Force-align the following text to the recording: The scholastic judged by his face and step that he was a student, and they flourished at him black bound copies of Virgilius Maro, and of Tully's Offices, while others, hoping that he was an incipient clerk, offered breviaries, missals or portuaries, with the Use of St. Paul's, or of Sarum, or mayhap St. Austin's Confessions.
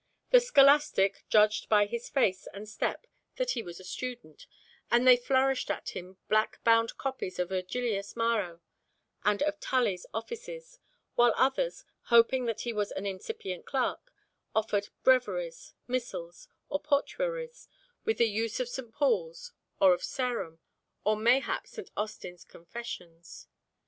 The 0.31 0.39
scholastic 0.39 1.25
judged 1.29 1.69
by 1.69 1.85
his 1.85 2.09
face 2.09 2.47
and 2.55 2.67
step 2.67 3.05
that 3.35 3.51
he 3.51 3.61
was 3.61 3.79
a 3.79 3.83
student, 3.83 4.47
and 4.89 5.05
they 5.05 5.15
flourished 5.15 5.69
at 5.69 5.89
him 5.89 6.17
black 6.27 6.59
bound 6.63 6.97
copies 6.97 7.37
of 7.37 7.49
Virgilius 7.49 8.15
Maro, 8.15 8.61
and 9.23 9.43
of 9.43 9.59
Tully's 9.59 10.07
Offices, 10.11 10.79
while 11.13 11.35
others, 11.37 11.85
hoping 12.05 12.45
that 12.45 12.61
he 12.61 12.73
was 12.73 12.89
an 12.91 13.05
incipient 13.05 13.67
clerk, 13.67 14.11
offered 14.55 14.89
breviaries, 15.03 15.75
missals 15.87 16.47
or 16.67 16.79
portuaries, 16.79 17.67
with 18.03 18.17
the 18.17 18.25
Use 18.27 18.59
of 18.59 18.69
St. 18.69 18.91
Paul's, 18.91 19.51
or 19.79 19.93
of 19.93 20.01
Sarum, 20.03 20.57
or 21.03 21.15
mayhap 21.15 21.67
St. 21.67 21.91
Austin's 21.95 22.43
Confessions. 22.43 23.45